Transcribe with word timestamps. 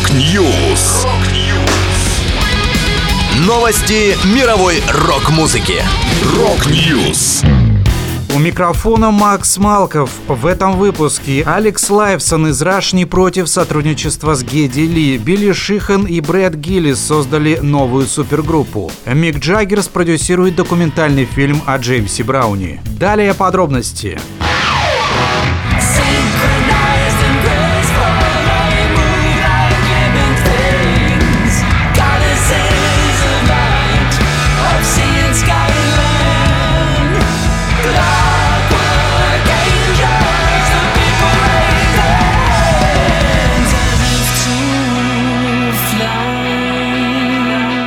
Rock 0.00 0.47
News. 0.47 1.06
Новости 3.46 4.16
мировой 4.34 4.82
рок-музыки. 4.88 5.82
Rock 6.38 6.84
News. 6.84 7.42
У 8.34 8.38
микрофона 8.38 9.10
Макс 9.10 9.58
Малков. 9.58 10.10
В 10.26 10.46
этом 10.46 10.78
выпуске 10.78 11.42
Алекс 11.42 11.90
Лайфсон 11.90 12.46
из 12.46 12.62
Rush 12.62 12.94
не 12.94 13.04
против 13.04 13.46
сотрудничества 13.46 14.34
с 14.34 14.42
Геди 14.42 14.80
Ли. 14.80 15.18
Билли 15.18 15.52
Шихан 15.52 16.06
и 16.06 16.20
Брэд 16.20 16.54
Гиллис 16.54 16.98
создали 16.98 17.58
новую 17.60 18.06
супергруппу. 18.06 18.90
Мик 19.04 19.38
Джаггер 19.38 19.82
спродюсирует 19.82 20.56
документальный 20.56 21.26
фильм 21.26 21.60
о 21.66 21.76
Джеймсе 21.76 22.24
Брауне. 22.24 22.80
Далее 22.86 23.34
подробности. 23.34 24.18
Synchronized 24.18 24.39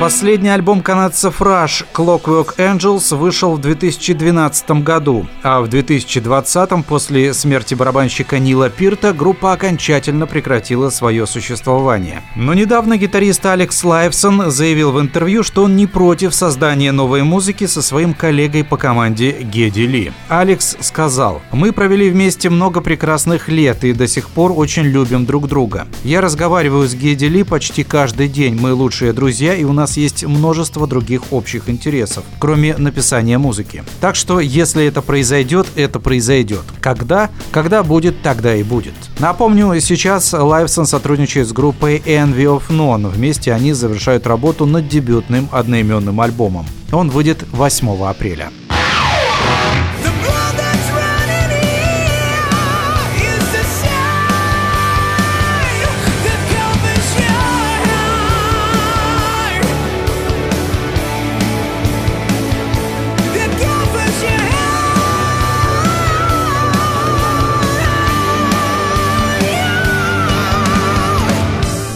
Последний 0.00 0.50
альбом 0.50 0.80
канадцев 0.80 1.42
Rush 1.42 1.84
Clockwork 1.92 2.56
Angels 2.58 3.16
вышел 3.16 3.54
в 3.54 3.60
2012 3.60 4.70
году, 4.82 5.26
а 5.42 5.60
в 5.60 5.66
2020 5.66 6.86
после 6.86 7.34
смерти 7.34 7.74
барабанщика 7.74 8.38
Нила 8.38 8.70
Пирта 8.70 9.12
группа 9.12 9.52
окончательно 9.52 10.28
прекратила 10.28 10.90
свое 10.90 11.26
существование. 11.26 12.22
Но 12.36 12.54
недавно 12.54 12.96
гитарист 12.96 13.44
Алекс 13.44 13.82
Лайфсон 13.82 14.52
заявил 14.52 14.92
в 14.92 15.00
интервью, 15.00 15.42
что 15.42 15.64
он 15.64 15.74
не 15.74 15.88
против 15.88 16.32
создания 16.32 16.92
новой 16.92 17.24
музыки 17.24 17.66
со 17.66 17.82
своим 17.82 18.14
коллегой 18.14 18.62
по 18.62 18.76
команде 18.76 19.32
Геди 19.32 19.80
Ли. 19.80 20.12
Алекс 20.28 20.76
сказал, 20.78 21.42
«Мы 21.50 21.72
провели 21.72 22.08
вместе 22.08 22.50
много 22.50 22.80
прекрасных 22.80 23.48
лет 23.48 23.82
и 23.82 23.92
до 23.92 24.06
сих 24.06 24.30
пор 24.30 24.52
очень 24.54 24.84
любим 24.84 25.26
друг 25.26 25.48
друга. 25.48 25.88
Я 26.04 26.20
разговариваю 26.20 26.86
с 26.86 26.94
Геди 26.94 27.24
Ли 27.24 27.42
почти 27.42 27.82
каждый 27.82 28.28
день, 28.28 28.54
мы 28.54 28.72
лучшие 28.72 29.12
друзья 29.12 29.54
и 29.56 29.64
у 29.64 29.72
нас 29.72 29.87
есть 29.96 30.24
множество 30.24 30.86
других 30.86 31.32
общих 31.32 31.68
интересов, 31.68 32.24
кроме 32.38 32.76
написания 32.76 33.38
музыки. 33.38 33.84
Так 34.00 34.16
что, 34.16 34.40
если 34.40 34.86
это 34.86 35.02
произойдет, 35.02 35.66
это 35.76 36.00
произойдет. 36.00 36.62
Когда? 36.80 37.30
Когда 37.50 37.82
будет, 37.82 38.22
тогда 38.22 38.54
и 38.54 38.62
будет. 38.62 38.94
Напомню, 39.18 39.78
сейчас 39.80 40.32
Лайвсон 40.32 40.86
сотрудничает 40.86 41.48
с 41.48 41.52
группой 41.52 41.98
Envy 41.98 42.44
of 42.44 42.62
None. 42.68 43.08
Вместе 43.08 43.52
они 43.52 43.72
завершают 43.72 44.26
работу 44.26 44.66
над 44.66 44.88
дебютным 44.88 45.48
одноименным 45.52 46.20
альбомом. 46.20 46.66
Он 46.92 47.10
выйдет 47.10 47.44
8 47.52 48.04
апреля. 48.04 48.50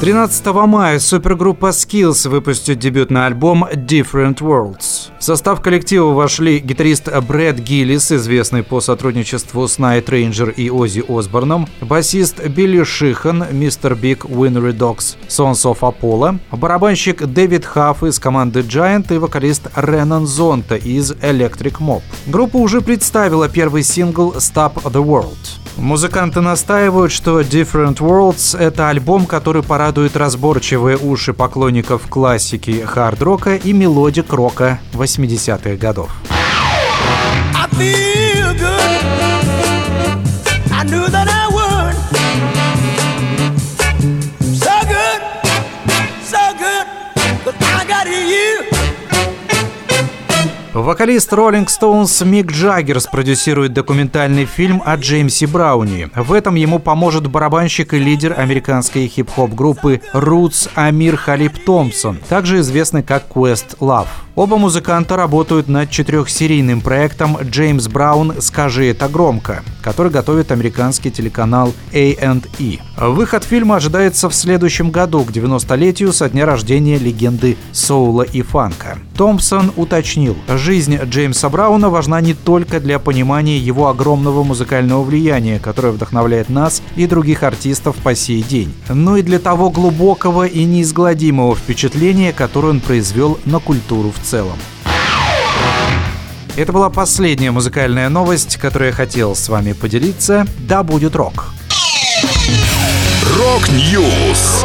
13 0.03 0.45
мая 0.67 0.99
супергруппа 0.99 1.67
Skills 1.67 2.29
выпустит 2.29 2.81
дебютный 2.81 3.25
альбом 3.25 3.65
Different 3.67 4.39
Worlds. 4.39 5.13
В 5.21 5.23
состав 5.23 5.63
коллектива 5.63 6.13
вошли 6.13 6.59
гитарист 6.59 7.09
Брэд 7.09 7.61
Гиллис, 7.61 8.11
известный 8.11 8.65
по 8.65 8.81
сотрудничеству 8.81 9.69
с 9.69 9.79
Night 9.79 10.11
Ranger 10.11 10.49
и 10.49 10.71
Оззи 10.71 11.05
Осборном, 11.07 11.69
басист 11.81 12.45
Билли 12.49 12.83
Шихан, 12.83 13.47
Mr. 13.53 13.95
Big, 13.95 14.25
Winery 14.25 14.77
Dogs, 14.77 15.17
Sons 15.29 15.63
of 15.73 15.79
Apollo, 15.83 16.41
барабанщик 16.51 17.25
Дэвид 17.25 17.65
Хафф 17.65 18.03
из 18.03 18.19
команды 18.19 18.63
Giant 18.63 19.15
и 19.15 19.19
вокалист 19.19 19.69
Ренан 19.77 20.27
Зонта 20.27 20.75
из 20.75 21.13
Electric 21.13 21.79
Mob. 21.79 22.03
Группа 22.27 22.57
уже 22.57 22.81
представила 22.81 23.49
первый 23.49 23.85
сингл 23.85 24.33
Stop 24.33 24.83
the 24.83 25.01
World. 25.01 25.62
Музыканты 25.77 26.41
настаивают, 26.41 27.13
что 27.13 27.41
Different 27.41 27.97
Worlds— 27.97 28.59
это 28.59 28.89
альбом, 28.89 29.27
который 29.27 29.63
порадует 29.63 30.17
разборчивые 30.17 30.97
уши 30.97 31.33
поклонников 31.33 32.03
классики 32.09 32.83
хард-рока 32.85 33.57
и 33.57 33.73
melodic 33.73 34.33
рока 34.33 34.79
80-х 34.93 35.77
годов. 35.77 36.11
I 40.75 40.85
knew 40.85 41.07
that 41.11 41.32
Вокалист 50.75 51.31
Rolling 51.35 51.67
Stones 51.67 52.25
Мик 52.25 52.51
Джаггер 52.51 52.99
спродюсирует 52.99 53.75
документальный 53.75 54.47
фильм 54.47 54.83
о 54.87 54.97
Джеймсе 54.97 55.47
Брауне. 55.47 56.09
В 56.17 56.33
этом 56.33 56.55
ему 56.55 56.79
поможет 56.79 57.27
барабанщик 57.27 57.93
и 57.93 57.99
лидер 57.99 58.35
американской 58.39 59.07
хип-хоп 59.07 59.53
группы 59.53 60.01
Roots 60.15 60.71
Амир 60.75 61.19
Халип 61.19 61.63
Томпсон, 61.63 62.21
также 62.27 62.61
известный 62.61 63.03
как 63.03 63.25
Quest 63.29 63.77
Love. 63.81 64.09
Оба 64.35 64.57
музыканта 64.57 65.17
работают 65.17 65.69
над 65.69 65.91
четырехсерийным 65.91 66.81
проектом 66.81 67.37
«Джеймс 67.43 67.87
Браун. 67.89 68.41
Скажи 68.41 68.87
это 68.87 69.07
громко», 69.07 69.63
который 69.83 70.11
готовит 70.11 70.51
американский 70.53 71.11
телеканал 71.11 71.75
A&E. 71.93 72.79
Выход 72.97 73.45
фильма 73.45 73.77
ожидается 73.77 74.31
в 74.31 74.35
следующем 74.35 74.91
году, 74.91 75.23
к 75.25 75.33
90-летию 75.33 76.15
со 76.15 76.31
дня 76.31 76.47
рождения 76.47 76.97
легенды 76.97 77.59
соула 77.73 78.23
и 78.23 78.41
фанка. 78.41 78.97
Томпсон 79.19 79.71
уточнил, 79.77 80.35
жизнь 80.63 80.97
Джеймса 80.97 81.49
Брауна 81.49 81.91
важна 81.91 82.21
не 82.21 82.35
только 82.35 82.79
для 82.79 82.99
понимания 82.99 83.59
его 83.59 83.89
огромного 83.89 84.45
музыкального 84.45 85.03
влияния, 85.03 85.59
которое 85.59 85.93
вдохновляет 85.93 86.49
нас 86.49 86.83
и 86.95 87.07
других 87.07 87.43
артистов 87.43 87.97
по 87.97 88.15
сей 88.15 88.43
день, 88.43 88.73
но 88.89 89.17
и 89.17 89.23
для 89.23 89.41
того 89.41 89.71
глубокого 89.71 90.47
и 90.47 90.65
неизгладимого 90.65 91.57
впечатления, 91.57 92.33
которое 92.33 92.69
он 92.69 92.81
произвел 92.81 93.39
на 93.45 93.59
культуру 93.59 94.13
в 94.13 94.25
целом. 94.25 94.57
Это 96.55 96.73
была 96.73 96.91
последняя 96.91 97.51
музыкальная 97.51 98.09
новость, 98.09 98.57
которую 98.57 98.91
я 98.91 98.95
хотел 98.95 99.35
с 99.35 99.49
вами 99.49 99.73
поделиться. 99.73 100.47
Да 100.61 100.83
будет 100.83 101.17
рок! 101.17 101.53
Rock 103.37 103.94
News. 103.94 104.65